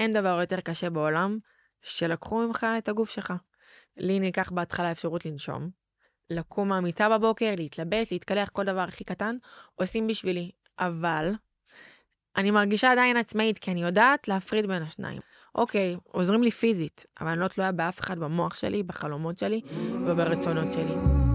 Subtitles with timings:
[0.00, 1.38] אין דבר יותר קשה בעולם
[1.82, 3.32] שלקחו ממך את הגוף שלך.
[3.96, 5.70] לי ניקח בהתחלה אפשרות לנשום,
[6.30, 9.36] לקום מהמיטה בבוקר, להתלבש, להתקלח, כל דבר הכי קטן,
[9.74, 10.50] עושים בשבילי.
[10.78, 11.32] אבל
[12.36, 15.20] אני מרגישה עדיין עצמאית, כי אני יודעת להפריד בין השניים.
[15.54, 19.60] אוקיי, עוזרים לי פיזית, אבל אני לא תלויה באף אחד במוח שלי, בחלומות שלי
[20.06, 21.29] וברצונות שלי.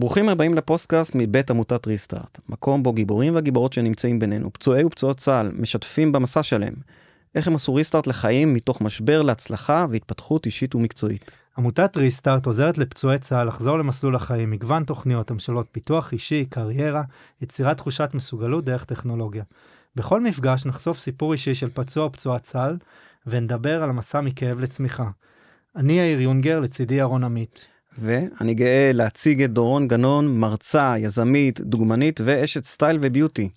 [0.00, 5.52] ברוכים הבאים לפוסטקאסט מבית עמותת ריסטארט, מקום בו גיבורים והגיבורות שנמצאים בינינו, פצועי ופצועות צה"ל,
[5.58, 6.74] משתפים במסע שלהם.
[7.34, 11.30] איך הם עשו ריסטארט לחיים מתוך משבר להצלחה והתפתחות אישית ומקצועית.
[11.58, 17.02] עמותת ריסטארט עוזרת לפצועי צה"ל לחזור למסלול החיים, מגוון תוכניות המשלות פיתוח אישי, קריירה,
[17.42, 19.44] יצירת תחושת מסוגלות דרך טכנולוגיה.
[19.96, 22.76] בכל מפגש נחשוף סיפור אישי של פצוע או פצועת צה"ל,
[23.26, 25.10] ונדבר על המסע מכאב לצמיחה.
[25.76, 27.66] אני יאיר יונגר, לצידי ירון עמית.
[27.98, 33.48] ואני גאה להציג את דורון גנון, מרצה, יזמית, דוגמנית ואשת סטייל וביוטי.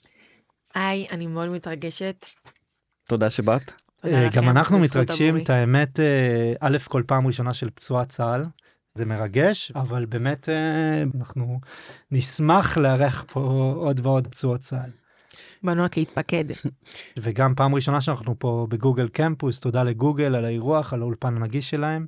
[0.75, 2.25] היי, אני מאוד מתרגשת.
[3.07, 3.71] תודה שבאת.
[4.01, 5.37] תודה אה, גם אנחנו מתרגשים.
[5.37, 8.45] את האמת, אה, א', כל פעם ראשונה של פצועת צה"ל.
[8.95, 11.59] זה מרגש, אבל באמת אה, אנחנו
[12.11, 14.89] נשמח לארח פה עוד ועוד פצועות צה"ל.
[15.63, 16.45] בנות להתפקד.
[17.23, 22.05] וגם פעם ראשונה שאנחנו פה בגוגל קמפוס, תודה לגוגל על האירוח, על האולפן הנגיש שלהם.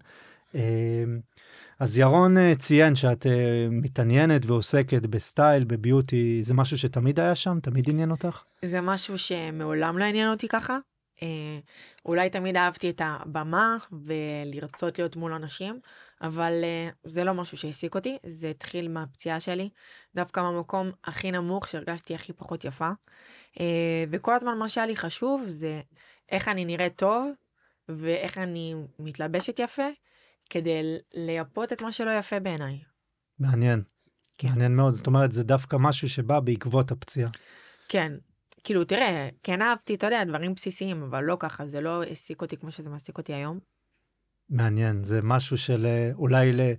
[1.79, 7.59] אז ירון אה, ציין שאת אה, מתעניינת ועוסקת בסטייל, בביוטי, זה משהו שתמיד היה שם?
[7.59, 8.43] תמיד עניין אותך?
[8.65, 10.77] זה משהו שמעולם לא עניין אותי ככה.
[11.23, 11.27] אה,
[12.05, 15.79] אולי תמיד אהבתי את הבמה ולרצות להיות מול אנשים,
[16.21, 16.63] אבל
[17.03, 19.69] זה לא משהו שהעסיק אותי, זה התחיל מהפציעה שלי,
[20.15, 22.89] דווקא מהמקום הכי נמוך שהרגשתי הכי פחות יפה.
[24.09, 25.81] וכל הזמן מה שהיה לי חשוב זה
[26.31, 27.31] איך אני נראית טוב
[27.89, 29.87] ואיך אני מתלבשת יפה,
[30.49, 32.79] כדי לייפות את מה שלא יפה בעיניי.
[33.39, 33.83] מעניין.
[34.37, 34.47] כן.
[34.47, 37.29] מעניין מאוד, זאת אומרת, זה דווקא משהו שבא בעקבות הפציעה.
[37.87, 38.13] כן,
[38.63, 42.57] כאילו תראה, כן אהבתי, אתה יודע, דברים בסיסיים, אבל לא ככה, זה לא העסיק אותי
[42.57, 43.59] כמו שזה מעסיק אותי היום.
[44.49, 46.73] מעניין, זה משהו של אה, אולי ל-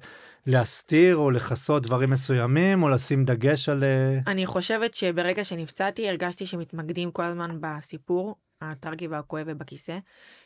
[0.46, 3.84] להסתיר או לכסות דברים מסוימים, או לשים דגש על...
[3.84, 9.98] אה, אני חושבת שברגע שנפצעתי הרגשתי שמתמקדים כל הזמן בסיפור הטרגי והכואב ובכיסא,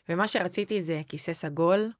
[0.08, 1.90] ומה שרציתי זה כיסא סגול,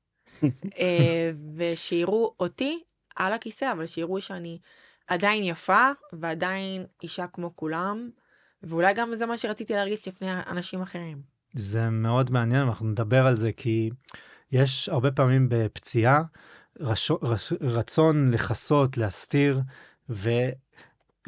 [1.57, 2.83] ושיראו אותי
[3.17, 4.59] על הכיסא, אבל שיראו שאני
[5.07, 8.11] עדיין יפה ועדיין אישה כמו כולם,
[8.63, 11.23] ואולי גם זה מה שרציתי להרגיש לפני אנשים אחרים.
[11.55, 13.91] זה מאוד מעניין, אנחנו נדבר על זה, כי
[14.53, 16.23] יש הרבה פעמים בפציעה
[16.81, 17.11] רש...
[17.23, 17.53] רש...
[17.61, 19.61] רצון לכסות, להסתיר,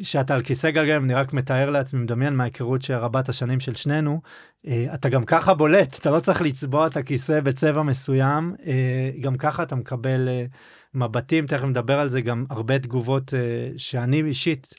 [0.01, 4.21] וכשאתה על כיסא גלגלים, אני רק מתאר לעצמי, מדמיין מההיכרות של רבת השנים של שנינו,
[4.67, 9.37] אה, אתה גם ככה בולט, אתה לא צריך לצבוע את הכיסא בצבע מסוים, אה, גם
[9.37, 10.45] ככה אתה מקבל אה,
[10.93, 13.33] מבטים, תכף נדבר על זה, גם הרבה תגובות
[13.77, 14.73] שאני אישית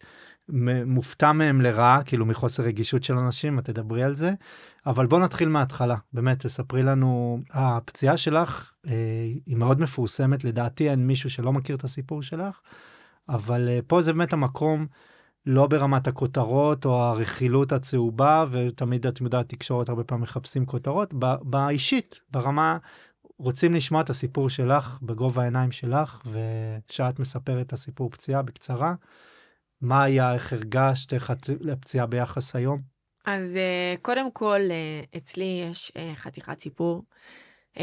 [0.87, 4.33] מופתע מהם לרעה, כאילו מחוסר רגישות של אנשים, את תדברי על זה.
[4.87, 8.73] אבל בוא נתחיל מההתחלה, באמת, תספרי לנו, הפציעה שלך
[9.47, 12.61] היא מאוד מפורסמת, לדעתי אין מישהו שלא מכיר את הסיפור שלך,
[13.29, 14.87] אבל אה, פה זה באמת המקום,
[15.47, 22.21] לא ברמת הכותרות או הרכילות הצהובה, ותמיד את יודעת, תקשורת הרבה פעמים מחפשים כותרות, באישית,
[22.31, 22.79] ברמה,
[23.39, 28.95] רוצים לשמוע את הסיפור שלך בגובה העיניים שלך, ושאת מספרת את הסיפור פציעה בקצרה.
[29.81, 32.81] מה היה, איך הרגשת, איך את לפציעה ביחס היום?
[33.27, 37.03] אז uh, קודם כל, uh, אצלי יש חתיכת סיפור.
[37.75, 37.81] Um,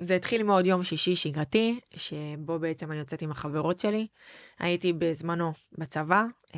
[0.00, 4.06] זה התחיל מאוד יום שישי שגרתי, שבו בעצם אני יוצאת עם החברות שלי.
[4.58, 6.56] הייתי בזמנו בצבא, uh,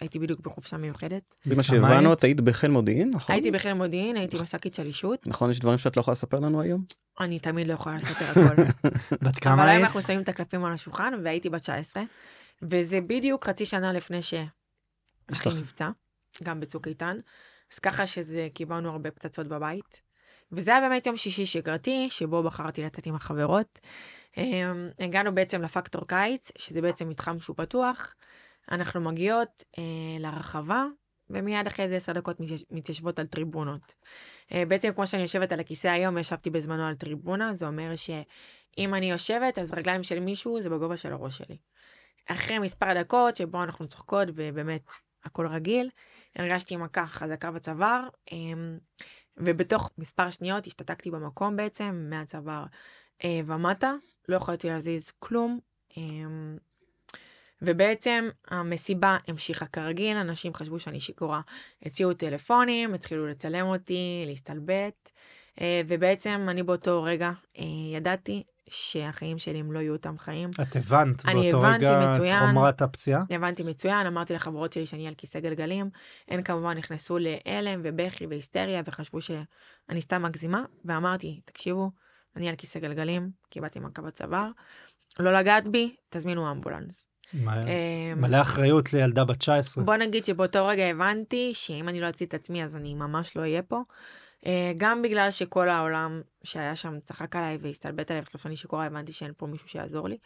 [0.00, 1.34] הייתי בדיוק בחופשה מיוחדת.
[1.46, 2.12] במה שהבנו?
[2.12, 3.32] את היית בחיל מודיעין, נכון?
[3.34, 5.26] הייתי בחיל מודיעין, הייתי מש"קית שלישות.
[5.26, 6.84] נכון, יש דברים שאת לא יכולה לספר לנו היום?
[7.20, 8.62] אני תמיד לא יכולה לספר הכל.
[9.12, 9.84] בת אבל כמה היום היית?
[9.84, 12.02] אנחנו שמים את הקלפים על השולחן, והייתי בת 19,
[12.62, 15.48] וזה בדיוק חצי שנה לפני שאחי.
[15.60, 15.90] נפצע,
[16.42, 17.16] גם בצוק איתן.
[17.72, 20.07] אז ככה שזה, קיבלנו הרבה פצצות בבית.
[20.52, 23.78] וזה היה באמת יום שישי שגרתי, שבו בחרתי לצאת עם החברות.
[24.36, 28.14] אמ, הגענו בעצם לפקטור קיץ, שזה בעצם מתחם שהוא פתוח.
[28.70, 29.82] אנחנו מגיעות אה,
[30.20, 30.84] לרחבה,
[31.30, 33.94] ומיד אחרי זה עשר דקות מתייש- מתיישבות על טריבונות.
[34.52, 38.94] אה, בעצם כמו שאני יושבת על הכיסא היום, ישבתי בזמנו על טריבונה, זה אומר שאם
[38.94, 41.56] אני יושבת, אז רגליים של מישהו זה בגובה של הראש שלי.
[42.28, 44.82] אחרי מספר דקות שבו אנחנו צוחקות ובאמת
[45.24, 45.90] הכל רגיל,
[46.36, 48.78] הרגשתי מכה חזקה בצוואר, אמ,
[49.38, 52.64] ובתוך מספר שניות השתתקתי במקום בעצם, מהצוואר
[53.24, 53.92] אה, ומטה,
[54.28, 55.58] לא יכולתי להזיז כלום.
[55.96, 56.58] אמ,
[57.62, 61.40] ובעצם המסיבה המשיכה כרגיל, אנשים חשבו שאני שיכורה.
[61.82, 65.10] הציעו טלפונים, התחילו לצלם אותי, להסתלבט.
[65.60, 67.64] אה, ובעצם אני באותו רגע אה,
[67.94, 70.50] ידעתי שהחיים שלי הם לא יהיו אותם חיים.
[70.62, 72.46] את הבנת באותו רגע את מצוין.
[72.46, 73.24] חומרת הפציעה?
[73.30, 75.90] הבנתי מצוין, אמרתי לחברות שלי שאני על כיסא גלגלים.
[76.28, 81.90] הן כמובן נכנסו להלם ובכי והיסטריה וחשבו שאני סתם מגזימה, ואמרתי, תקשיבו,
[82.36, 84.50] אני על כיסא גלגלים, קיבלתי מכה בצוואר,
[85.18, 87.08] לא לגעת בי, תזמינו אמבולנס.
[87.46, 89.84] אה, מלא אחריות לילדה בת 19.
[89.84, 93.40] בוא נגיד שבאותו רגע הבנתי שאם אני לא אציל את עצמי אז אני ממש לא
[93.40, 93.82] אהיה פה.
[94.46, 99.12] אה, גם בגלל שכל העולם שהיה שם צחק עליי והסתלבט עליי וחשב שאני שיכורה הבנתי
[99.12, 100.18] שאין פה מישהו שיעזור לי.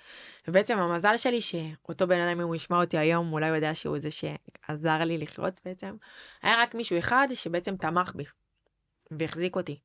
[0.49, 3.99] ובעצם המזל שלי שאותו בן אדם אם הוא ישמע אותי היום אולי הוא יודע שהוא
[3.99, 5.95] זה שעזר לי לחיות בעצם.
[6.43, 8.25] היה רק מישהו אחד שבעצם תמך בי
[9.11, 9.79] והחזיק אותי.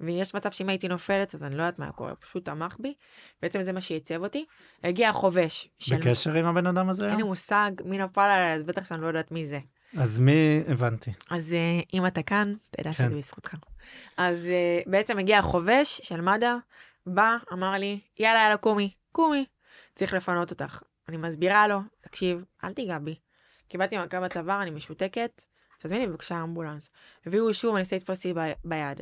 [0.00, 2.94] ויש מצב שאם הייתי נופלת אז אני לא יודעת מה קורה, פשוט תמך בי.
[3.42, 4.44] בעצם זה מה שעיצב אותי.
[4.84, 5.68] הגיע החובש.
[5.78, 7.08] של- בקשר עם הבן אדם הזה?
[7.08, 7.22] אין לי?
[7.22, 9.58] מושג מי נפל עליי אז בטח שאני לא יודעת מי זה.
[9.98, 11.10] אז מי הבנתי?
[11.30, 12.92] אז אה, אם אתה כאן, תדע כן.
[12.92, 13.54] שזה בזכותך.
[14.16, 16.54] אז אה, בעצם הגיע החובש של מד"א,
[17.06, 19.44] בא, אמר לי, יאללה, יאללה, קומי, קומי,
[19.94, 20.82] צריך לפנות אותך.
[21.08, 23.14] אני מסבירה לו, תקשיב, אל תיגע בי.
[23.68, 25.44] קיבלתי מכה בצוואר, אני משותקת,
[25.82, 26.88] תזמיני בבקשה אמבולנס.
[27.26, 29.00] הביאו שוב, אני ניסה לתפוס אותי ב- ביד.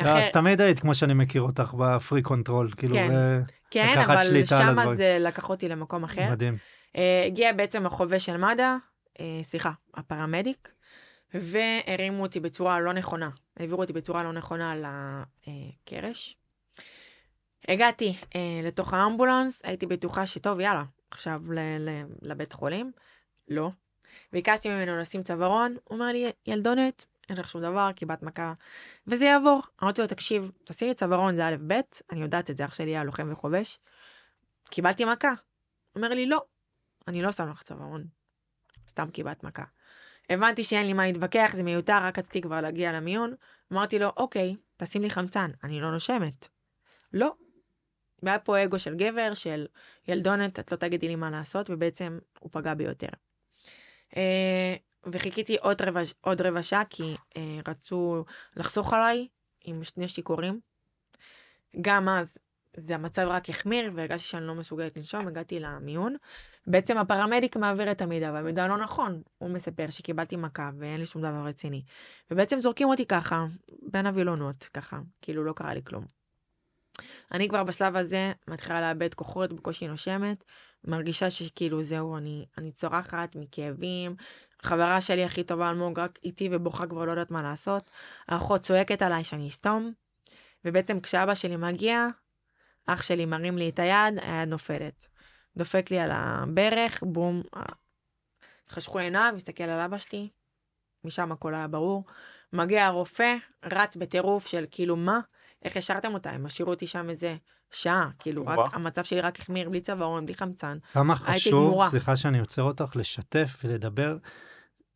[0.00, 3.08] לא, אחרי- אז תמיד היית כמו שאני מכיר אותך ב-freak control, כאילו, כן.
[3.12, 3.40] ו-
[3.70, 4.16] כן, אבל
[4.80, 4.96] הדברים.
[4.96, 6.30] זה לקח אותי למקום אחר.
[6.30, 6.56] מדהים.
[6.96, 8.76] אה, הגיע בעצם החובש של מד"א,
[9.20, 10.68] אה, סליחה, הפרמדיק,
[11.34, 13.30] והרימו אותי בצורה לא נכונה.
[13.56, 14.74] העבירו אותי בצורה לא נכונה
[15.46, 16.36] לקרש.
[17.68, 22.92] הגעתי אה, לתוך האמבולנס, הייתי בטוחה שטוב, יאללה, עכשיו ל- ל- לבית חולים.
[23.48, 23.70] לא.
[24.32, 28.52] ביקשתי ממנו לשים צווארון, הוא אומר לי, ילדונת, אין לך שום דבר, קיבלת מכה,
[29.06, 29.62] וזה יעבור.
[29.82, 31.80] אמרתי לו, תקשיב, תשים לי צווארון, זה א' ב',
[32.12, 33.78] אני יודעת את זה, אח שלי היה לוחם וחובש.
[34.70, 35.32] קיבלתי מכה.
[35.96, 36.44] אומר לי, לא,
[37.08, 38.04] אני לא שם לך צווארון.
[38.88, 39.64] סתם קיבלת מכה.
[40.30, 43.34] הבנתי שאין לי מה להתווכח, זה מיותר, רק רציתי כבר להגיע למיון.
[43.72, 46.48] אמרתי לו, אוקיי, תשים לי חמצן, אני לא נושמת.
[47.12, 47.32] לא.
[48.22, 49.66] והיה פה אגו של גבר, של
[50.08, 53.08] ילדונת, את לא תגידי לי מה לעשות, ובעצם הוא פגע בי יותר.
[54.16, 54.76] אה,
[55.12, 58.24] וחיכיתי עוד רבע, עוד רבע שעה, כי אה, רצו
[58.56, 59.28] לחסוך עליי
[59.64, 60.60] עם שני שיכורים.
[61.80, 62.38] גם אז
[62.76, 66.16] זה המצב רק החמיר והרגשתי שאני לא מסוגלת לנשום, הגעתי למיון.
[66.66, 69.22] בעצם הפרמדיק מעביר את המידע, והמידע לא נכון.
[69.38, 71.82] הוא מספר שקיבלתי מכה ואין לי שום דבר רציני.
[72.30, 73.46] ובעצם זורקים אותי ככה,
[73.82, 76.04] בין הווילונות, ככה, כאילו לא קרה לי כלום.
[77.32, 80.44] אני כבר בשלב הזה מתחילה לאבד כוחות, בקושי נושמת,
[80.84, 84.16] מרגישה שכאילו זהו, אני, אני צורחת מכאבים.
[84.62, 87.90] חברה שלי הכי טובה אלמוג רק איתי ובוכה כבר לא יודעת מה לעשות.
[88.28, 89.92] האחות צועקת עליי שאני אסתום.
[90.64, 92.08] ובעצם כשאבא שלי מגיע,
[92.88, 95.06] אח שלי מרים לי את היד, היד נופלת.
[95.56, 97.62] דופק לי על הברך, בום, אה,
[98.70, 100.28] חשכו עיניו, מסתכל על אבא שלי,
[101.04, 102.04] משם הכל היה ברור.
[102.52, 105.20] מגיע הרופא, רץ בטירוף של כאילו מה,
[105.62, 107.36] איך השארתם אותה, הם השאירו אותי שם איזה
[107.70, 108.46] שעה, כאילו.
[108.46, 110.78] רק המצב שלי רק החמיר, בלי צווארון, בלי חמצן.
[110.92, 111.88] כמה חשוב.
[111.90, 114.16] סליחה שאני עוצר אותך, לשתף ולדבר,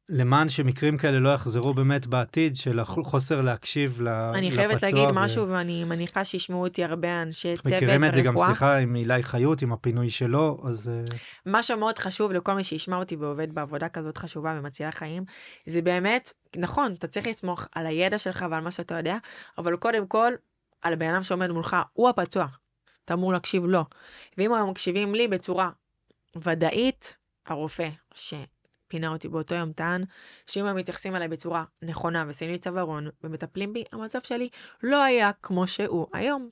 [0.09, 4.39] למען שמקרים כאלה לא יחזרו באמת בעתיד, של החוסר להקשיב לפצוע.
[4.39, 8.21] אני חייבת להגיד ו- משהו, ואני מניחה שישמעו אותי הרבה אנשי צוות מכירים את זה
[8.21, 8.49] גם, רפואה.
[8.49, 11.17] סליחה, עם אילי חיות, עם הפינוי שלו, אז אה,
[11.47, 15.25] משהו מאוד חשוב לכל מי שישמע אותי ועובד בעבודה כזאת חשובה ומצילה חיים,
[15.67, 19.17] זה באמת, נכון, אתה צריך לסמוך על הידע שלך ועל מה שאתה יודע,
[19.59, 20.33] אבל קודם כל,
[20.83, 22.47] על הבן אדם שעומד מולך, הוא הפצוע.
[23.05, 23.85] אתה אמור להקשיב לו.
[24.39, 25.71] ואם הם מקשיבים לי בצורה
[26.37, 27.89] ודאית, הרופא
[28.93, 30.05] שפינה אותי באותו יום טען,
[30.47, 34.49] שאם הם מתייחסים אליי בצורה נכונה ושמים לי צווארון ומטפלים בי, המצב שלי
[34.83, 36.51] לא היה כמו שהוא היום.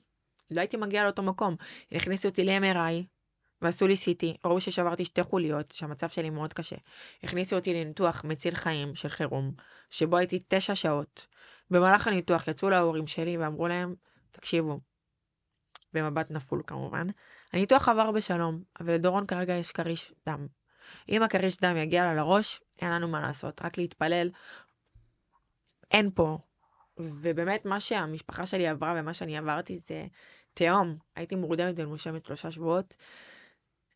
[0.51, 1.55] לא הייתי מגיעה לאותו מקום.
[1.91, 3.03] הכניסו אותי ל-MRI,
[3.61, 6.75] ועשו לי CT, ראו ששברתי שתי חוליות, שהמצב שלי מאוד קשה.
[7.23, 9.51] הכניסו אותי לניתוח מציל חיים של חירום,
[9.89, 11.27] שבו הייתי תשע שעות.
[11.69, 13.95] במהלך הניתוח יצאו להורים שלי ואמרו להם,
[14.31, 14.79] תקשיבו,
[15.93, 17.07] במבט נפול כמובן,
[17.53, 20.60] הניתוח עבר בשלום, אבל לדורון כרגע יש כריש דם.
[21.09, 24.29] אם הכריש דם יגיע לה לראש, אין לנו מה לעשות, רק להתפלל.
[25.91, 26.37] אין פה.
[26.97, 30.05] ובאמת מה שהמשפחה שלי עברה ומה שאני עברתי זה
[30.53, 30.97] תהום.
[31.15, 32.95] הייתי מורדמת ומושמת שלושה שבועות.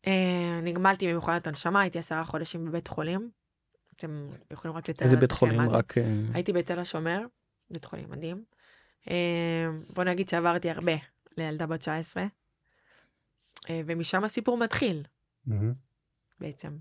[0.06, 3.30] אה, נגמלתי ממכונת הנשמה, הייתי עשרה חודשים בבית חולים.
[3.96, 5.60] אתם יכולים רק לתאר איזה בית חולים?
[5.60, 5.98] רק...
[5.98, 7.20] אה, הייתי בתל השומר,
[7.70, 8.44] בית חולים מדהים.
[9.10, 10.92] אה, בוא נגיד שעברתי הרבה
[11.36, 12.24] לילדה בת 19,
[13.70, 15.02] אה, ומשם הסיפור מתחיל
[15.46, 15.85] מהמם.
[16.40, 16.76] בעצם.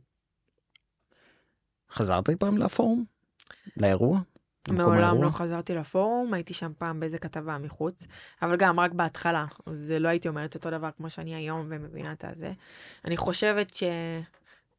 [1.91, 3.05] חזרת אי פעם לפורום?
[3.77, 4.19] לאירוע?
[4.67, 5.23] מעולם?
[5.23, 8.07] לא חזרתי לפורום, הייתי שם פעם באיזה כתבה מחוץ,
[8.41, 12.25] אבל גם רק בהתחלה, זה לא הייתי אומרת אותו דבר כמו שאני היום ומבינה את
[12.25, 12.53] הזה.
[13.05, 13.83] אני חושבת ש...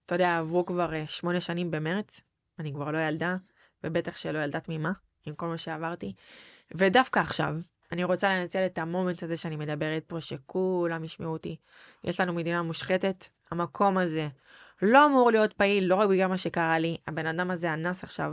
[0.07, 2.21] אתה יודע, עברו כבר אה, שמונה שנים במרץ,
[2.59, 3.37] אני כבר לא ילדה,
[3.85, 4.93] ובטח שלא ילדה תמימה,
[5.27, 6.13] עם כל מה שעברתי,
[6.75, 7.57] ודווקא עכשיו,
[7.93, 11.57] אני רוצה לנצל את המומנט הזה שאני מדברת פה, שכולם ישמעו אותי.
[12.05, 14.29] יש לנו מדינה מושחתת, המקום הזה
[14.83, 18.33] לא אמור להיות פעיל, לא רק בגלל מה שקרה לי, הבן אדם הזה אנס עכשיו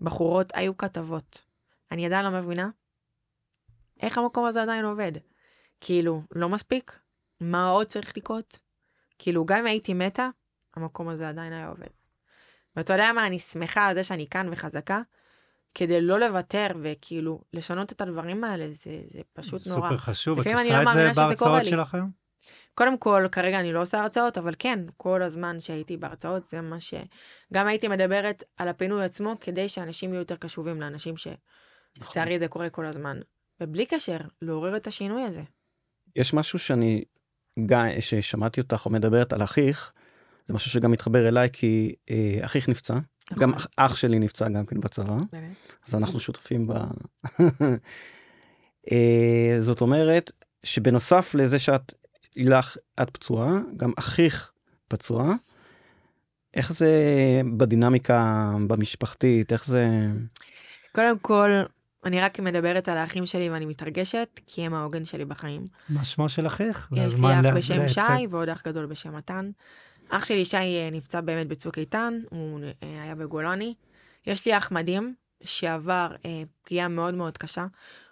[0.00, 1.42] בחורות, היו כתבות.
[1.90, 2.70] אני עדיין לא מבינה
[4.00, 5.12] איך המקום הזה עדיין עובד.
[5.80, 6.98] כאילו, לא מספיק?
[7.40, 8.58] מה עוד צריך לקרות?
[9.18, 10.28] כאילו, גם אם הייתי מתה,
[10.76, 11.86] המקום הזה עדיין היה עובד.
[12.76, 15.02] ואתה יודע מה, אני שמחה על זה שאני כאן וחזקה,
[15.74, 19.88] כדי לא לוותר וכאילו לשנות את הדברים האלה, זה, זה פשוט נורא.
[19.88, 21.66] סופר חשוב, את עושה לא את זה בהרצאות.
[21.66, 22.19] שלך היום?
[22.74, 26.80] קודם כל, כרגע אני לא עושה הרצאות, אבל כן, כל הזמן שהייתי בהרצאות, זה מה
[26.80, 26.94] ש...
[27.52, 32.70] גם הייתי מדברת על הפינוי עצמו, כדי שאנשים יהיו יותר קשובים לאנשים שלצערי זה קורה
[32.70, 33.20] כל הזמן.
[33.60, 35.42] ובלי קשר, לעורר את השינוי הזה.
[36.16, 37.04] יש משהו שאני,
[38.00, 39.92] ששמעתי אותך או מדברת על אחיך,
[40.46, 42.94] זה משהו שגם מתחבר אליי כי אה, אחיך נפצע,
[43.30, 43.42] נכון.
[43.42, 45.56] גם אח, אח שלי נפצע גם כן בצבא, באמת.
[45.88, 46.72] אז אנחנו שותפים ב...
[48.92, 50.32] אה, זאת אומרת
[50.64, 51.94] שבנוסף לזה שאת,
[52.36, 54.52] לך, את פצועה, גם אחיך
[54.88, 55.34] פצוע.
[56.54, 56.92] איך זה
[57.56, 59.86] בדינמיקה במשפחתית, איך זה...
[60.94, 61.50] קודם כל,
[62.04, 65.64] אני רק מדברת על האחים שלי ואני מתרגשת, כי הם העוגן שלי בחיים.
[65.88, 66.88] מה שמו של אחיך?
[66.92, 67.88] יש לי אח בשם.
[67.88, 69.50] שי ועוד אח גדול בשם מתן.
[70.08, 73.74] אח שלי שי אה, נפצע באמת בצוק איתן, הוא אה, היה בגולני.
[74.26, 77.66] יש לי אח מדהים שעבר אה, פגיעה מאוד מאוד קשה.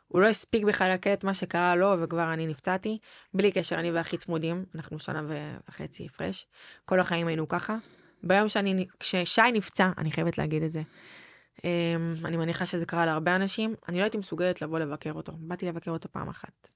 [0.08, 2.98] הוא לא הספיק בכלל את מה שקרה לו וכבר אני נפצעתי.
[3.34, 5.22] בלי קשר, אני ואחי צמודים, אנחנו שנה
[5.68, 6.46] וחצי הפרש.
[6.84, 7.76] כל החיים היינו ככה.
[8.22, 10.82] ביום שאני, כששי נפצע, אני חייבת להגיד את זה.
[11.64, 15.32] אה, אני מניחה שזה קרה להרבה אנשים, אני לא הייתי מסוגלת לבוא לבקר אותו.
[15.38, 16.68] באתי לבקר אותו פעם אחת.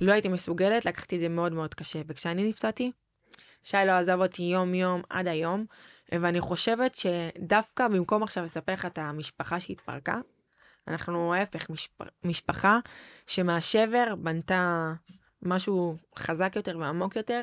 [0.00, 2.02] לא הייתי מסוגלת, לקחתי את זה מאוד מאוד קשה.
[2.08, 2.92] וכשאני נפצעתי,
[3.62, 5.64] שי לא עזב אותי יום-יום עד היום,
[6.12, 10.20] ואני חושבת שדווקא במקום עכשיו לספר לך את המשפחה שהתפרקה,
[10.88, 11.98] אנחנו ההפך, משפ...
[12.24, 12.78] משפחה
[13.26, 14.92] שמהשבר בנתה
[15.42, 17.40] משהו חזק יותר ועמוק יותר,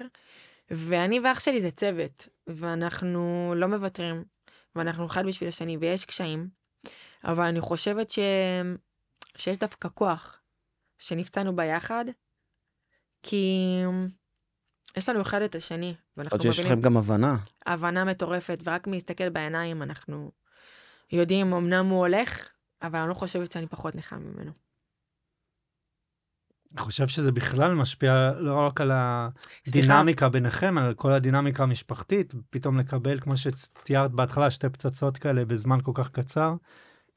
[0.71, 4.23] ואני ואח שלי זה צוות, ואנחנו לא מוותרים,
[4.75, 6.47] ואנחנו אחד בשביל השני, ויש קשיים,
[7.23, 8.19] אבל אני חושבת ש...
[9.35, 10.39] שיש דווקא כוח
[10.97, 12.05] שנפצענו ביחד,
[13.23, 13.55] כי
[14.97, 17.37] יש לנו אחד את השני, ואנחנו עוד שיש מבינים לכם גם הבנה.
[17.65, 20.31] הבנה מטורפת, ורק מלהסתכל בעיניים אנחנו
[21.11, 22.49] יודעים, אמנם הוא הולך,
[22.81, 24.51] אבל אני לא חושבת שאני פחות נכה ממנו.
[26.71, 32.33] אני חושב שזה בכלל משפיע לא רק על הדינמיקה ביניכם, אלא על כל הדינמיקה המשפחתית,
[32.49, 36.53] פתאום לקבל, כמו שתיארת בהתחלה, שתי פצצות כאלה בזמן כל כך קצר,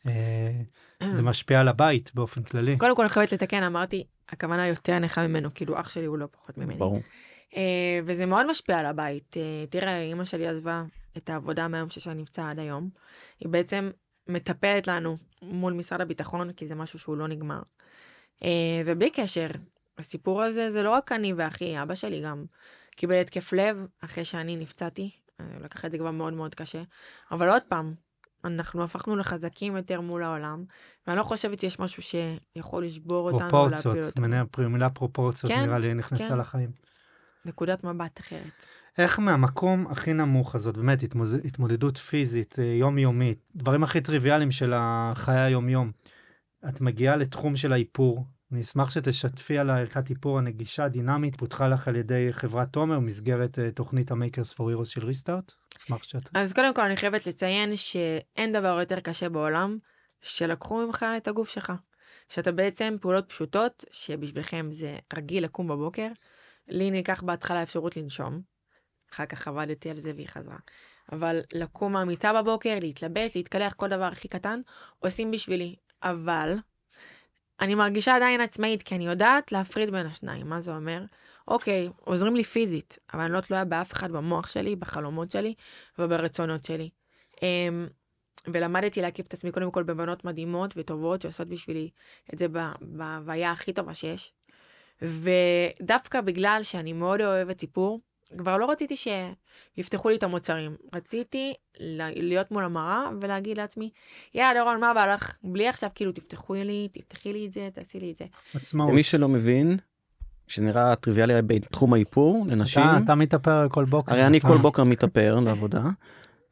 [0.07, 0.61] אה,
[1.12, 2.78] זה משפיע על הבית באופן כללי.
[2.78, 6.26] קודם כל אני חייבת לתקן, אמרתי, הכוונה יותר נכה ממנו, כאילו אח שלי הוא לא
[6.31, 6.75] פחות ממני.
[6.75, 7.00] ברור.
[7.57, 9.37] אה, וזה מאוד משפיע על הבית.
[9.37, 10.85] אה, תראה, אימא שלי עזבה
[11.16, 12.90] את העבודה מהיום ששי נפצע עד היום.
[13.40, 13.90] היא בעצם
[14.29, 17.61] מטפלת לנו מול משרד הביטחון, כי זה משהו שהוא לא נגמר.
[18.45, 18.49] אה,
[18.87, 19.47] ובלי קשר,
[19.99, 22.45] הסיפור הזה זה לא רק אני ואחי, אבא שלי גם
[22.97, 25.11] קיבל התקף לב אחרי שאני נפצעתי,
[25.41, 26.83] אה, הוא לקח את זה כבר מאוד מאוד קשה.
[27.31, 27.95] אבל עוד פעם,
[28.45, 30.64] אנחנו הפכנו לחזקים יותר מול העולם,
[31.07, 34.23] ואני לא חושבת שיש משהו שיכול לשבור אותנו או להפיל פרופורציות, אותנו.
[34.29, 36.38] מנה- המילה פרופורציות כן, נראה לי נכנסה כן.
[36.38, 36.71] לחיים.
[37.45, 38.64] נקודת מבט אחרת.
[38.99, 41.35] איך מהמקום הכי נמוך הזאת, באמת התמוז...
[41.35, 45.93] התמודדות פיזית, אה, יומיומית, דברים הכי טריוויאליים של החיי היומיום,
[46.69, 48.27] את מגיעה לתחום של האיפור.
[48.53, 53.59] אני אשמח שתשתפי על הערכת איפור הנגישה, דינמית, פותחה לך על ידי חברת תומר, במסגרת
[53.59, 55.53] אה, תוכנית ה-Makers for Heroes של ריסטארט.
[55.79, 56.29] אשמח שאת...
[56.35, 59.79] אז קודם כל אני חייבת לציין שאין דבר יותר קשה בעולם
[60.21, 61.73] שלקחו ממך את הגוף שלך.
[62.29, 66.09] שאתה בעצם פעולות פשוטות שבשבילכם זה רגיל לקום בבוקר.
[66.69, 68.51] לי ניקח בהתחלה אפשרות לנשום.
[69.12, 70.57] אחר כך עבדתי על זה והיא חזרה.
[71.12, 74.61] אבל לקום מהמיטה בבוקר, להתלבש, להתקלח, כל דבר הכי קטן,
[74.99, 75.76] עושים בשבילי.
[76.02, 76.57] אבל
[77.61, 80.49] אני מרגישה עדיין עצמאית, כי אני יודעת להפריד בין השניים.
[80.49, 81.04] מה זה אומר?
[81.49, 85.54] אוקיי, עוזרים לי פיזית, אבל אני לא תלויה באף אחד במוח שלי, בחלומות שלי
[85.99, 86.90] וברצונות שלי.
[87.42, 87.87] אמ,
[88.52, 91.90] ולמדתי להקיף את עצמי קודם כל בבנות מדהימות וטובות שעושות בשבילי
[92.35, 92.47] את זה
[92.81, 94.33] בהוויה הכי טובה שיש.
[95.02, 98.00] ודווקא בגלל שאני מאוד אוהבת סיפור,
[98.38, 100.76] כבר לא רציתי שיפתחו לי את המוצרים.
[100.95, 103.91] רציתי ל- להיות מול המראה ולהגיד לעצמי,
[104.35, 105.37] יאללה דורון, מה בא לך?
[105.45, 108.25] בלי עכשיו כאילו תפתחו לי, תפתחי לי את זה, תעשי לי את זה.
[108.55, 108.91] עצמאות.
[108.91, 109.76] למי שלא מבין,
[110.49, 114.12] שנראה טריוויאלי בתחום האיפור לנשים, אתה, אתה מתאפר כל בוקר.
[114.12, 115.83] הרי אני כל בוקר מתאפר לעבודה,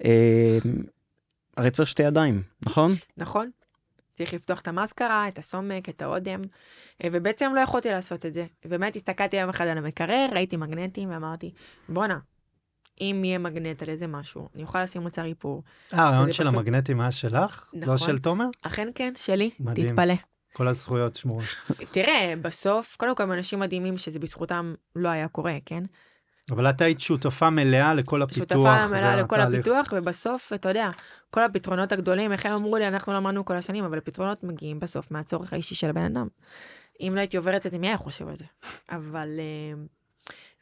[0.05, 0.59] אה,
[1.57, 2.95] הרי צריך שתי ידיים, נכון?
[3.17, 3.51] נכון?
[4.21, 6.41] צריך לפתוח את המסקרה, את הסומק, את האודם,
[7.05, 8.47] אה, ובעצם לא יכולתי לעשות את זה.
[8.65, 11.53] באמת הסתכלתי יום אחד על המקרר, ראיתי מגנטים ואמרתי,
[11.89, 12.19] בואנה,
[13.01, 15.63] אם יהיה מגנט על איזה משהו, אני אוכל לשים מוצר איפור.
[15.95, 17.65] אה, הרעיון של פשוט- המגנטים היה שלך?
[17.75, 17.99] לא נכון.
[17.99, 18.45] של תומר?
[18.63, 19.89] אכן כן, שלי, מדהים.
[19.89, 20.15] תתפלא.
[20.53, 21.45] כל הזכויות שמורות.
[21.91, 25.83] תראה, בסוף, קודם כל הם אנשים מדהימים שזה בזכותם לא היה קורה, כן?
[26.51, 28.41] אבל את היית שותפה מלאה לכל הפיתוח.
[28.41, 29.41] שותפה מלאה לכל.
[29.41, 30.91] הפיתוח, ובסוף, אתה יודע,
[31.31, 35.11] כל הפתרונות הגדולים, איך הם אמרו לי, אנחנו למדנו כל השנים, אבל הפתרונות מגיעים בסוף
[35.11, 36.29] מהצורך האישי של הבן אדם.
[37.01, 38.45] אם לא הייתי עוברת את זה, מי היה חושב על זה?
[38.97, 39.29] אבל...
[39.39, 39.83] אה,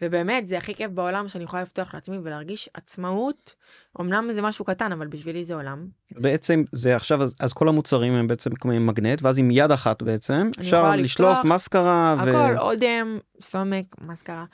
[0.02, 3.54] ובאמת, זה הכי כיף בעולם שאני יכולה לפתוח לעצמי ולהרגיש עצמאות.
[4.00, 5.87] אמנם זה משהו קטן, אבל בשבילי זה עולם.
[6.11, 9.71] בעצם זה עכשיו אז, אז כל המוצרים הם בעצם כמו עם מגנט ואז עם יד
[9.71, 12.28] אחת בעצם אפשר לשלוף מסקרה ו...
[12.28, 14.45] הכל, אודם, סומק, מסקרה.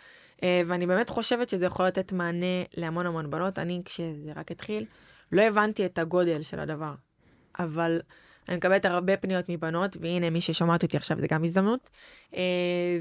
[0.43, 3.59] אה, ואני באמת חושבת שזה יכול לתת מענה להמון המון בנות.
[3.59, 4.85] אני, כשזה רק התחיל,
[5.33, 6.95] לא הבנתי את הגודל של הדבר.
[7.59, 8.01] אבל
[8.49, 11.91] אני מקבלת הרבה פניות מבנות, והנה, מי ששומעת אותי עכשיו זה גם הזדמנות.
[12.35, 12.41] אה,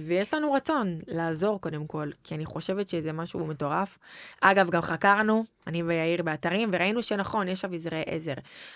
[0.07, 3.97] ויש לנו רצון לעזור קודם כל, כי אני חושבת שזה משהו מטורף.
[4.41, 8.33] אגב, גם חקרנו, אני ויאיר באתרים, וראינו שנכון, יש אביזרי עזר.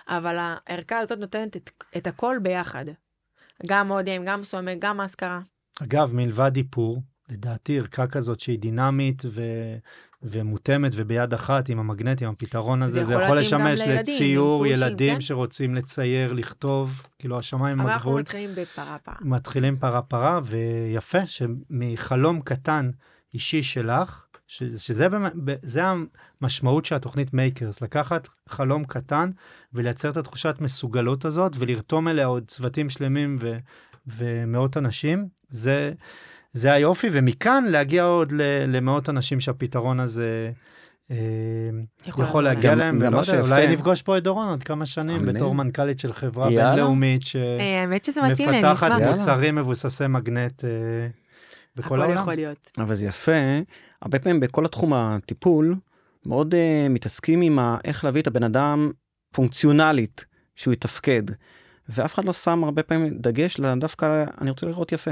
[0.07, 2.85] אבל הערכה הזאת נותנת את, את הכל ביחד.
[3.65, 5.39] גם אודם, גם סומק, גם מסקרה.
[5.83, 9.41] אגב, מלבד איפור, לדעתי ערכה כזאת שהיא דינמית ו...
[10.23, 15.21] ומותאמת וביד אחת עם המגנט, עם הפתרון הזה, זה יכול לשמש לציור ילדים כן?
[15.21, 18.21] שרוצים לצייר, לכתוב, כאילו השמיים אבל אנחנו הגבול.
[18.21, 19.15] מתחילים בפרה פרה.
[19.21, 22.91] מתחילים פרה פרה, ויפה שמחלום קטן
[23.33, 25.07] אישי שלך, ש- שזה
[25.63, 25.81] זה
[26.41, 29.29] המשמעות של התוכנית Makers, לקחת חלום קטן
[29.73, 33.57] ולייצר את התחושת מסוגלות הזאת ולרתום אליה עוד צוותים שלמים ו,
[34.07, 35.93] ומאות אנשים, זה,
[36.57, 40.51] זה היופי, ומכאן להגיע עוד ל- למאות אנשים שהפתרון הזה
[41.11, 41.15] אה,
[42.07, 44.85] יכול להגיע להם, גם ולא מה יודע, אולי שיפה- נפגוש פה את דורון עוד כמה
[44.85, 45.25] שנים.
[45.25, 46.49] בתור מנכ"לית של חברה.
[46.49, 47.35] בינלאומית ש...
[47.35, 49.15] אה.
[49.15, 50.69] מוצרים מבוססי מגנט אה,
[51.75, 52.21] בכל הכל העולם.
[52.21, 52.71] יכול להיות.
[52.77, 53.31] אבל זה יפה,
[54.01, 55.75] הרבה פעמים בכל התחום הטיפול,
[56.25, 56.55] מאוד
[56.89, 58.91] מתעסקים עם איך להביא את הבן אדם
[59.33, 61.23] פונקציונלית, שהוא יתפקד.
[61.89, 65.11] ואף אחד לא שם הרבה פעמים דגש לדווקא, אני רוצה לראות יפה.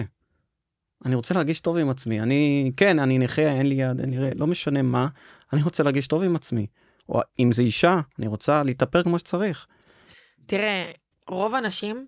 [1.05, 2.21] אני רוצה להרגיש טוב עם עצמי.
[2.21, 5.07] אני, כן, אני נכה, אין לי יד, אין לי לא משנה מה,
[5.53, 6.67] אני רוצה להרגיש טוב עם עצמי.
[7.09, 9.67] או אם זה אישה, אני רוצה להתאפר כמו שצריך.
[10.45, 10.91] תראה,
[11.27, 12.07] רוב הנשים,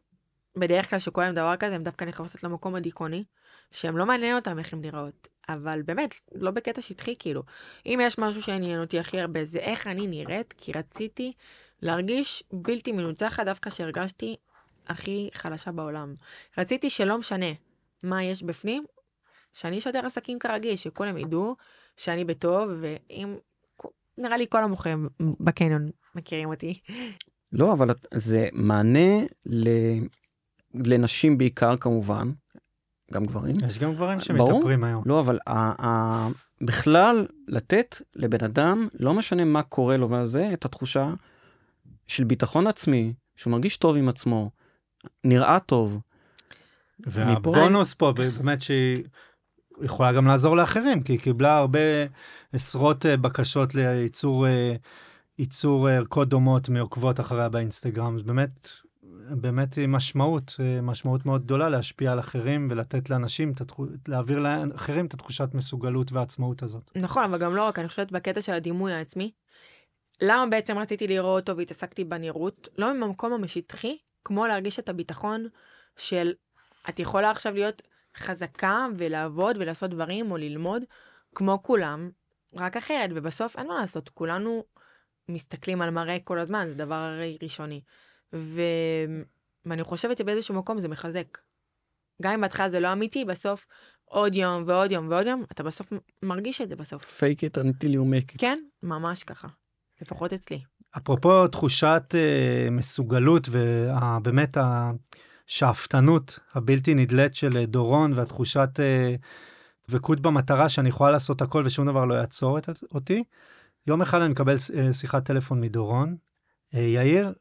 [0.55, 3.23] בדרך כלל שקורה להם דבר כזה, הם דווקא נכנסות למקום הדיכאוני,
[3.71, 5.27] שהם לא מעניין אותם איך הם נראות.
[5.49, 7.43] אבל באמת, לא בקטע שטחי, כאילו.
[7.85, 11.33] אם יש משהו שעניין אותי הכי הרבה, זה איך אני נראית, כי רציתי
[11.81, 14.35] להרגיש בלתי מנוצחת דווקא שהרגשתי
[14.87, 16.15] הכי חלשה בעולם.
[16.57, 17.51] רציתי שלא משנה
[18.09, 18.85] מה יש בפנים,
[19.53, 21.55] שאני שוטר עסקים כרגיל, שכולם ידעו
[21.97, 23.35] שאני בטוב, ואם...
[24.17, 26.79] נראה לי כל המוכרים בקניון מכירים אותי.
[27.53, 29.69] לא, אבל זה מענה ל...
[30.73, 32.31] לנשים בעיקר כמובן,
[33.13, 33.55] גם גברים.
[33.67, 34.19] יש גם גברים.
[34.19, 35.03] שמתאפרים היום.
[35.05, 36.29] לא, אבל ה- ה-
[36.61, 41.13] בכלל לתת לבן אדם, לא משנה מה קורה לו וזה, את התחושה
[42.07, 44.51] של ביטחון עצמי, שהוא מרגיש טוב עם עצמו,
[45.23, 45.99] נראה טוב.
[46.99, 49.03] והבונוס פה באמת שהיא
[49.81, 51.79] יכולה גם לעזור לאחרים, כי היא קיבלה הרבה
[52.53, 54.75] עשרות אה, בקשות לייצור אה,
[55.39, 58.17] ייצור ערכות דומות מעוקבות אחריה באינסטגרם.
[58.17, 58.69] זה באמת,
[59.29, 63.51] באמת היא משמעות, אה, משמעות מאוד גדולה להשפיע על אחרים ולתת לאנשים,
[64.07, 66.91] להעביר לאחרים את התחושת מסוגלות והעצמאות הזאת.
[66.95, 69.31] נכון, אבל גם לא רק, אני חושבת בקטע של הדימוי העצמי.
[70.21, 72.67] למה בעצם רציתי לראות אותו והתעסקתי בנראות?
[72.77, 75.47] לא ממקום המשטחי, כמו להרגיש את הביטחון
[75.97, 76.33] של
[76.89, 77.81] את יכולה עכשיו להיות
[78.17, 80.83] חזקה ולעבוד ולעשות דברים או ללמוד
[81.35, 82.09] כמו כולם,
[82.53, 84.63] רק אחרת, ובסוף אין מה לעשות, כולנו
[85.29, 87.81] מסתכלים על מראה כל הזמן, זה דבר הרי ראשוני.
[88.33, 88.61] ו...
[89.65, 91.37] ואני חושבת שבאיזשהו מקום זה מחזק.
[92.21, 93.67] גם אם בהתחלה זה לא אמיתי, בסוף
[94.05, 97.23] עוד יום ועוד יום ועוד יום, אתה בסוף מרגיש את זה בסוף.
[97.23, 98.37] fake it until you make it.
[98.37, 99.47] כן, ממש ככה.
[100.01, 100.61] לפחות אצלי.
[100.97, 104.57] אפרופו תחושת אה, מסוגלות ובאמת
[105.49, 109.15] השאפתנות הבלתי נדלית של אה, דורון והתחושת אה,
[109.89, 113.23] דבקות במטרה שאני יכולה לעשות הכל ושום דבר לא יעצור את, אותי.
[113.87, 116.15] יום אחד אני מקבל אה, שיחת טלפון מדורון.
[116.73, 117.33] יאיר,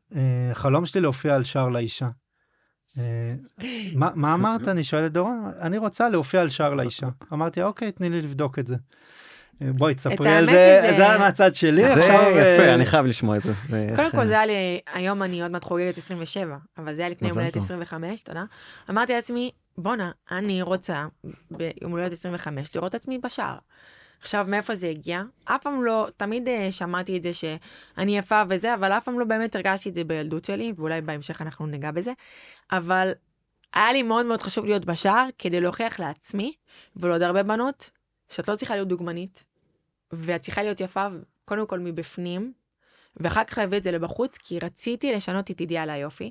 [0.53, 2.09] חלום שלי להופיע על שער לאישה.
[3.95, 4.69] מה אמרת?
[4.69, 7.09] אני שואל את דורון, אני רוצה להופיע על שער לאישה.
[7.33, 8.77] אמרתי, אוקיי, תני לי לבדוק את זה.
[9.63, 11.83] אה, בואי, תספרי על זה, שזה- זה היה מהצד שלי.
[11.95, 13.53] זה עכשיו, אה, יפה, אני חייב לשמוע את זה.
[13.71, 14.53] זה קודם כל זה היה לי,
[14.95, 17.63] היום אני עוד מעט חוגגת 27, אבל זה היה לפני יום הולדת טוב.
[17.63, 18.45] 25, תודה.
[18.91, 21.07] אמרתי לעצמי, בואנה, אני רוצה
[21.51, 23.57] ביום הולדת 25 לראות את עצמי בשער.
[24.21, 25.23] עכשיו, מאיפה זה הגיע?
[25.45, 29.25] אף פעם לא, תמיד אה, שמעתי את זה שאני יפה וזה, אבל אף פעם לא
[29.25, 32.13] באמת הרגשתי את זה בילדות שלי, ואולי בהמשך אנחנו ניגע בזה.
[32.73, 33.13] אבל
[33.75, 36.53] היה לי מאוד מאוד חשוב להיות בשער כדי להוכיח לעצמי
[36.97, 37.91] ולעוד הרבה בנות
[38.29, 39.45] שאת לא צריכה להיות דוגמנית,
[40.13, 41.07] ואת צריכה להיות יפה
[41.45, 42.53] קודם כל מבפנים,
[43.17, 46.31] ואחר כך להביא את זה לבחוץ, כי רציתי לשנות את אידיאל היופי.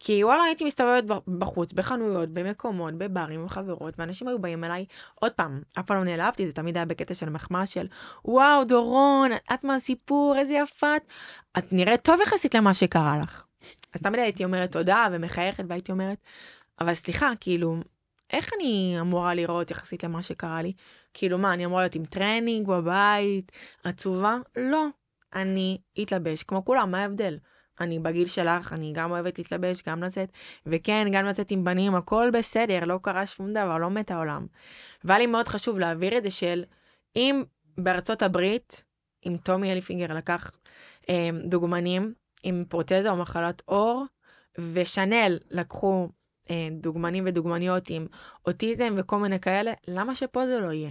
[0.00, 1.04] כי וואלה, הייתי מסתובבת
[1.38, 6.04] בחוץ, בחנויות, במקומות, בברים עם חברות, ואנשים היו באים אליי, עוד פעם, אף פעם לא
[6.04, 7.86] נעלבתי, זה תמיד היה בקטע של מחמאה של,
[8.24, 11.02] וואו, דורון, את מהסיפור, איזה יפה את.
[11.58, 13.42] את נראית טוב יחסית למה שקרה לך.
[13.94, 16.18] אז תמיד הייתי אומרת תודה ומחייכת, והייתי אומרת,
[16.80, 17.76] אבל סליחה, כאילו,
[18.32, 20.72] איך אני אמורה לראות יחסית למה שקרה לי?
[21.14, 23.52] כאילו מה, אני אמורה להיות עם טרנינג בבית,
[23.84, 24.36] עצובה?
[24.56, 24.86] לא.
[25.34, 27.38] אני אתלבש כמו כולם, מה ההבדל?
[27.80, 30.28] אני בגיל שלך, אני גם אוהבת להתלבש, גם לצאת,
[30.66, 34.46] וכן, גם לצאת עם בנים, הכל בסדר, לא קרה שום דבר, לא מת העולם.
[35.04, 36.64] והיה לי מאוד חשוב להעביר את זה של,
[37.16, 37.42] אם
[37.78, 38.84] בארצות הברית,
[39.26, 40.50] אם טומי הילפיגר לקח
[41.08, 44.04] אה, דוגמנים עם פרוטזה או מחלת עור,
[44.58, 46.08] ושנל לקחו
[46.70, 48.06] דוגמנים ודוגמניות עם
[48.46, 50.90] אוטיזם וכל מיני כאלה, למה שפה זה לא יהיה?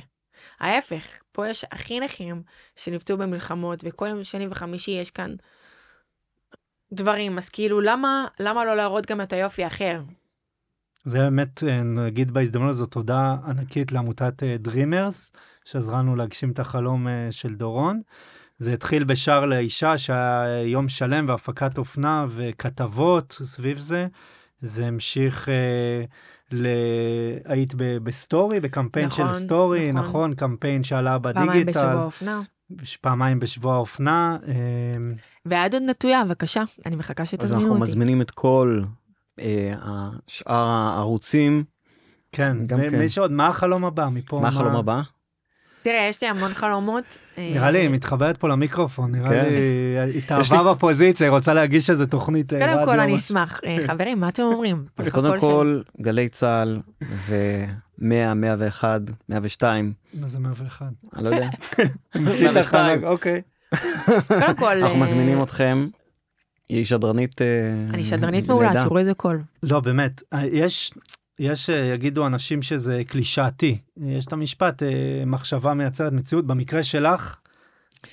[0.60, 2.41] ההפך, פה יש הכי נכים
[2.76, 5.36] שנפצעו במלחמות, וכל יום שני וחמישי יש כאן
[6.93, 10.02] דברים, אז כאילו, למה, למה לא להראות גם את היופי האחר?
[11.06, 15.32] ובאמת אה, נגיד בהזדמנות הזאת תודה ענקית לעמותת דרימרס
[15.65, 18.02] שעזרה לנו להגשים את החלום אה, של דורון.
[18.58, 24.08] זה התחיל בשער לאישה שהיה יום שלם והפקת אופנה וכתבות סביב זה.
[24.62, 26.04] זה המשיך אה,
[26.52, 26.67] ל...
[27.45, 27.98] היית ב...
[28.04, 30.10] בסטורי בקמפיין נכון, של סטורי נכון.
[30.10, 32.41] נכון קמפיין שעלה בדיגיטל פעמיים בשבוע אופנה.
[33.02, 34.38] פעמיים בשבוע אופנה.
[34.48, 34.54] אה,
[35.45, 37.84] והיד עוד נטויה, בבקשה, אני מחכה אז שתזמינו אנחנו אותי.
[37.91, 38.82] מזמינים את כל
[39.39, 39.74] אה,
[40.28, 41.63] שאר הערוצים.
[42.32, 43.00] כן, גם מ- כן.
[43.00, 45.02] מי שעוד מה החלום הבא מפה מה החלום הבא?
[45.82, 47.18] תראה, יש לי המון חלומות.
[47.38, 49.46] אה, נראה לי היא מתחברת פה למיקרופון נראה כן.
[49.50, 49.56] לי
[50.13, 53.15] היא התאהבה בפוזיציה היא רוצה להגיש איזה תוכנית אה, קודם כל, אני.
[53.15, 53.62] אשמח.
[53.65, 54.86] אה, חברים, מה אתם אומרים?
[55.12, 55.39] קודם.
[55.39, 60.86] כל, גלי צה"ל ו-100, 101, 102, מה זה 101?
[61.15, 61.50] אני לא יודע.
[62.13, 62.63] המציא את 102.
[62.63, 63.42] החלק, אוקיי.
[64.28, 65.88] קודם כל, אנחנו מזמינים אתכם.
[66.70, 67.42] היא שדרנית...
[67.94, 68.82] אני שדרנית מעולה.
[68.82, 69.42] תראו איזה קול.
[69.63, 70.92] לא באמת יש
[71.39, 74.88] יש אה, יגידו אנשים שזה קלישאתי יש את המשפט אה,
[75.25, 77.36] מחשבה מייצרת מציאות במקרה שלך.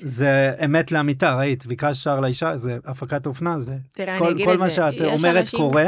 [0.01, 4.47] זה אמת לאמיתה ראית ביקשת שער לאישה זה הפקת אופנה זה תראה, אני כל, אגיד
[4.47, 4.75] כל את מה זה.
[4.75, 5.85] שאת יש אומרת אנשים- קורה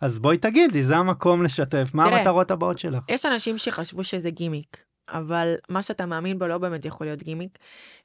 [0.00, 2.18] אז בואי תגידי זה המקום לשתף מה תראה.
[2.18, 3.02] המטרות הבאות שלך.
[3.08, 4.76] יש אנשים שחשבו שזה גימיק,
[5.08, 7.58] אבל מה שאתה מאמין בו לא באמת יכול להיות גימיק.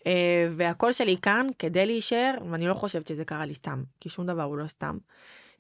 [0.08, 0.12] אה,
[0.58, 4.44] והקול שלי כאן כדי להישאר, ואני לא חושבת שזה קרה לי סתם, כי שום דבר
[4.44, 4.98] הוא לא סתם.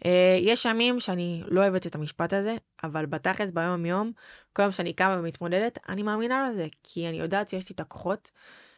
[0.05, 4.12] אה, יש ימים שאני לא אוהבת את המשפט הזה, אבל בתכלס ביום יום,
[4.53, 8.31] כל יום שאני קמה ומתמודדת, אני מאמינה לזה, כי אני יודעת שיש לי את הכוחות.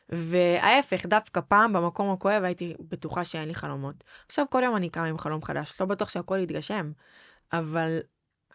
[0.09, 4.03] וההפך, דווקא פעם במקום הכואב הייתי בטוחה שאין לי חלומות.
[4.25, 6.91] עכשיו כל יום אני קמה עם חלום חדש, לא בטוח שהכל יתגשם,
[7.53, 7.99] אבל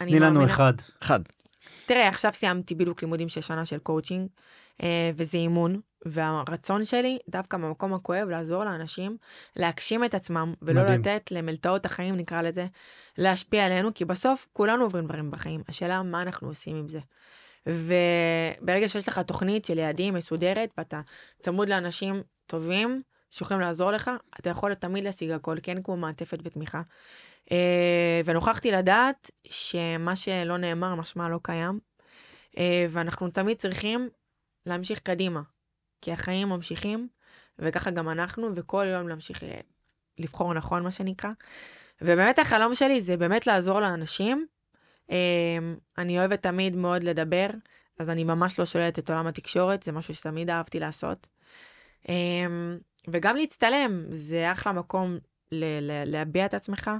[0.01, 0.53] אני תני לנו מאמינה...
[0.53, 0.72] אחד.
[1.03, 1.20] אחד.
[1.87, 4.29] תראה, עכשיו סיימתי בדיוק לימודים של שנה של קואוצ'ינג,
[5.16, 9.16] וזה אימון, והרצון שלי, דווקא במקום הכואב, לעזור לאנשים
[9.57, 11.01] להגשים את עצמם, ולא מדהים.
[11.01, 12.66] לתת למלתעות החיים, נקרא לזה,
[13.18, 15.62] להשפיע עלינו, כי בסוף כולנו עוברים דברים בחיים.
[15.68, 17.01] השאלה מה אנחנו עושים עם זה.
[17.66, 21.01] וברגע שיש לך תוכנית של יעדים מסודרת, ואתה
[21.42, 26.83] צמוד לאנשים טובים, שיכולים לעזור לך, אתה יכול תמיד להשיג הכל, כן כמו מעטפת ותמיכה.
[27.53, 31.79] אה, ונוכחתי לדעת שמה שלא נאמר משמע לא קיים,
[32.59, 34.09] אה, ואנחנו תמיד צריכים
[34.66, 35.42] להמשיך קדימה,
[36.01, 37.09] כי החיים ממשיכים,
[37.59, 39.61] וככה גם אנחנו, וכל יום להמשיך אה,
[40.18, 41.31] לבחור נכון, מה שנקרא.
[42.01, 44.46] ובאמת החלום שלי זה באמת לעזור לאנשים.
[45.11, 45.59] אה,
[45.98, 47.46] אני אוהבת תמיד מאוד לדבר,
[47.98, 51.27] אז אני ממש לא שוללת את עולם התקשורת, זה משהו שתמיד אהבתי לעשות.
[52.09, 52.46] אה,
[53.09, 55.18] וגם להצטלם, זה אחלה מקום
[55.53, 56.90] ל- ל- להביע את עצמך,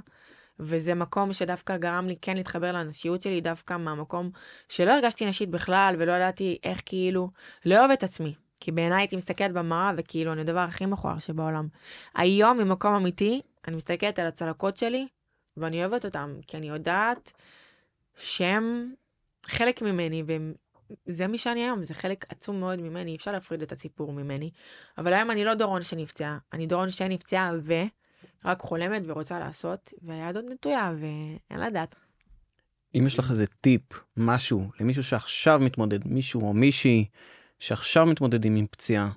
[0.59, 4.29] וזה מקום שדווקא גרם לי כן להתחבר לנשיות שלי, דווקא מהמקום
[4.69, 7.29] שלא הרגשתי נשית בכלל, ולא ידעתי איך כאילו
[7.65, 8.33] לאהוב את עצמי.
[8.59, 11.67] כי בעיניי הייתי מסתכלת במראה, וכאילו אני הדבר הכי מכוער שבעולם.
[12.15, 15.07] היום, ממקום אמיתי, אני מסתכלת על הצלקות שלי,
[15.57, 17.31] ואני אוהבת אותם, כי אני יודעת
[18.17, 18.93] שהם
[19.45, 20.23] חלק ממני,
[21.07, 24.51] וזה מי שאני היום, זה חלק עצום מאוד ממני, אי אפשר להפריד את הסיפור ממני.
[24.97, 27.49] אבל היום אני לא דורון שנפצעה, אני דורון שנפצעה
[28.45, 31.95] ורק חולמת ורוצה לעשות, והיד עוד נטויה, ואין לדעת.
[32.95, 33.81] אם יש לך איזה טיפ,
[34.17, 37.05] משהו, למישהו שעכשיו מתמודד, מישהו או מישהי
[37.59, 39.09] שעכשיו מתמודדים עם פציעה,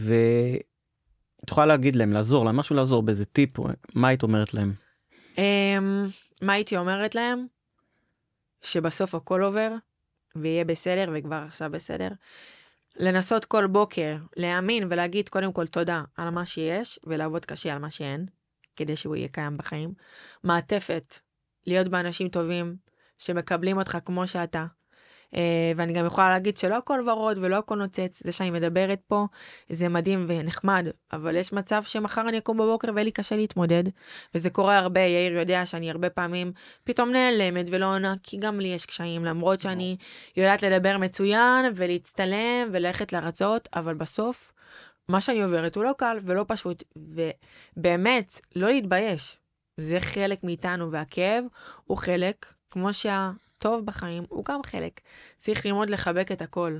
[0.00, 3.50] ואת יכולה להגיד להם, לעזור להם, משהו לעזור באיזה טיפ,
[3.94, 4.72] מה היית אומרת להם?
[5.38, 6.06] אמ,
[6.42, 7.46] מה הייתי אומרת להם?
[8.62, 9.72] שבסוף הכל עובר,
[10.36, 12.08] ויהיה בסדר, וכבר עכשיו בסדר.
[12.98, 17.90] לנסות כל בוקר להאמין ולהגיד קודם כל תודה על מה שיש, ולעבוד קשה על מה
[17.90, 18.26] שאין,
[18.76, 19.94] כדי שהוא יהיה קיים בחיים.
[20.44, 21.14] מעטפת,
[21.66, 22.76] להיות באנשים טובים,
[23.18, 24.66] שמקבלים אותך כמו שאתה.
[25.34, 29.26] אה, ואני גם יכולה להגיד שלא הכל ורוד ולא הכל נוצץ, זה שאני מדברת פה
[29.68, 33.84] זה מדהים ונחמד, אבל יש מצב שמחר אני אקום בבוקר ויהיה לי קשה להתמודד,
[34.34, 36.52] וזה קורה הרבה, יאיר יודע שאני הרבה פעמים
[36.84, 39.96] פתאום נעלמת ולא עונה, כי גם לי יש קשיים, למרות שאני
[40.36, 44.52] יודעת לדבר מצוין ולהצטלם וללכת לרצות, אבל בסוף,
[45.08, 46.84] מה שאני עוברת הוא לא קל ולא פשוט,
[47.76, 49.36] ובאמת, לא להתבייש.
[49.80, 51.44] זה חלק מאיתנו, והכאב
[51.84, 52.92] הוא חלק, כמו
[53.58, 55.00] שהטוב בחיים הוא גם חלק.
[55.38, 56.78] צריך ללמוד לחבק את הכל,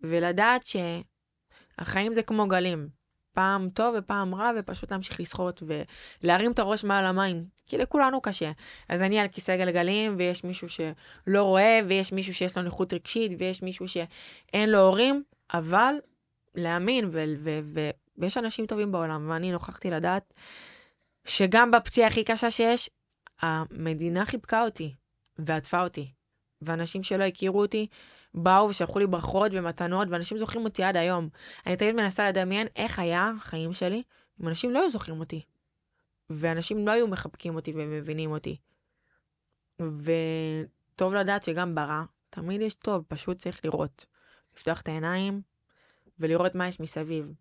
[0.00, 2.88] ולדעת שהחיים זה כמו גלים.
[3.32, 5.62] פעם טוב ופעם רע, ופשוט להמשיך לשחות
[6.22, 8.52] ולהרים את הראש מעל המים, כי לכולנו קשה.
[8.88, 13.32] אז אני על כיסא גלגלים, ויש מישהו שלא רואה, ויש מישהו שיש לו נכות רגשית,
[13.38, 15.22] ויש מישהו שאין לו הורים,
[15.54, 15.94] אבל
[16.54, 20.34] להאמין, ו- ו- ו- ויש אנשים טובים בעולם, ואני נוכחתי לדעת
[21.24, 22.90] שגם בפציעה הכי קשה שיש,
[23.40, 24.94] המדינה חיבקה אותי
[25.38, 26.17] ועטפה אותי.
[26.62, 27.86] ואנשים שלא הכירו אותי
[28.34, 31.28] באו ושלחו לי ברכות ומתנות, ואנשים זוכרים אותי עד היום.
[31.66, 34.02] אני תמיד מנסה לדמיין איך היה החיים שלי
[34.40, 35.42] אם אנשים לא היו זוכרים אותי.
[36.30, 38.56] ואנשים לא היו מחבקים אותי ומבינים אותי.
[39.82, 44.06] וטוב לדעת שגם ברע, תמיד יש טוב, פשוט צריך לראות.
[44.56, 45.42] לפתוח את העיניים
[46.18, 47.32] ולראות מה יש מסביב.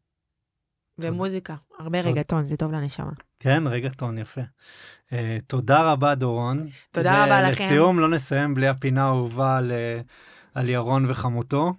[0.97, 3.11] ומוזיקה, הרבה רגטון, זה טוב לנשמה.
[3.39, 4.41] כן, רגטון, יפה.
[5.09, 5.13] Uh,
[5.47, 6.69] תודה רבה, דורון.
[6.91, 7.63] תודה רבה לכם.
[7.63, 9.71] ולסיום, לא נסיים בלי הפינה האהובה על,
[10.53, 11.73] על ירון וחמותו.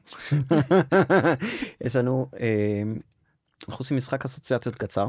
[1.84, 2.82] יש לנו, אה,
[3.68, 5.06] אנחנו עושים משחק אסוציאציות קצר.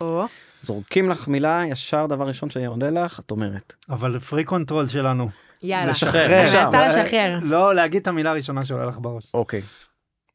[0.00, 0.24] או,
[0.62, 3.74] זורקים לך מילה, ישר דבר ראשון שאני עונה לך, את אומרת.
[3.88, 5.28] אבל freak control שלנו.
[5.62, 5.90] יאללה.
[5.90, 6.64] לשחרר, אני.
[6.64, 7.38] מנסה לשחרר.
[7.42, 9.30] לא, להגיד את המילה הראשונה שעולה לך בראש.
[9.34, 9.62] אוקיי.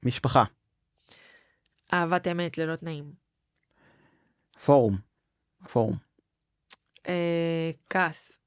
[0.04, 0.44] משפחה,
[1.94, 3.06] אהבת אמת ללא תנאים.
[4.66, 4.98] פורום,
[5.72, 5.98] פורום,
[7.08, 8.38] אה, כעס.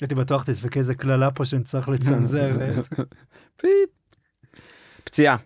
[0.00, 2.56] הייתי בטוח תדפקי איזה קללה פה שנצטרך לצנזר.
[3.60, 3.90] פיפ.
[5.04, 5.36] פציעה,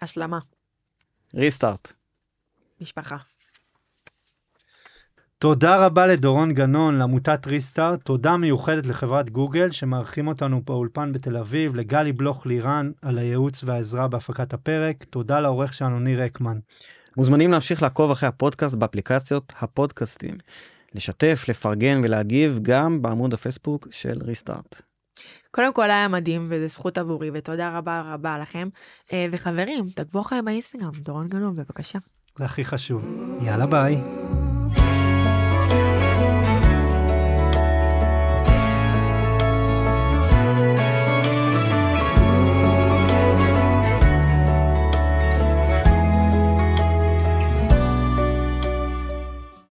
[0.00, 0.38] השלמה.
[1.34, 1.92] ריסטארט,
[2.80, 3.16] משפחה.
[5.38, 11.74] תודה רבה לדורון גנון, לעמותת ריסטארט, תודה מיוחדת לחברת גוגל שמארחים אותנו באולפן בתל אביב,
[11.74, 16.58] לגלי בלוך לירן על הייעוץ והעזרה בהפקת הפרק, תודה לעורך שלנו ניר אקמן.
[17.16, 20.34] מוזמנים להמשיך לעקוב אחרי הפודקאסט באפליקציות הפודקאסטים.
[20.94, 24.82] לשתף, לפרגן ולהגיב גם בעמוד הפייסבוק של ריסטארט.
[25.50, 28.68] קודם כל היה מדהים וזו זכות עבורי ותודה רבה רבה לכם.
[29.12, 31.98] אה, וחברים, תעקבו אחריי באינסטגרם, דורון גנון בבקשה.
[32.38, 33.04] זה הכי חשוב.
[33.42, 33.96] יאללה ביי.